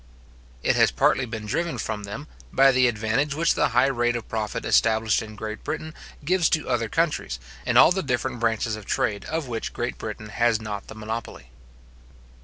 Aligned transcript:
It 0.63 0.75
has 0.75 0.89
partly 0.89 1.25
been 1.27 1.45
driven 1.45 1.77
from 1.77 2.05
them, 2.05 2.25
by 2.51 2.71
the 2.71 2.87
advantage 2.87 3.35
which 3.35 3.53
the 3.53 3.67
high 3.67 3.85
rate 3.85 4.15
of 4.15 4.27
profit 4.27 4.65
established 4.65 5.21
in 5.21 5.35
Great 5.35 5.63
Britain 5.63 5.93
gives 6.25 6.49
to 6.49 6.67
other 6.67 6.89
countries, 6.89 7.37
in 7.67 7.77
all 7.77 7.91
the 7.91 8.01
different 8.01 8.39
branches 8.39 8.75
of 8.75 8.87
trade 8.87 9.25
of 9.25 9.47
which 9.47 9.73
Great 9.73 9.99
Britain 9.99 10.29
has 10.29 10.59
not 10.59 10.87
the 10.87 10.95
monopoly. 10.95 11.51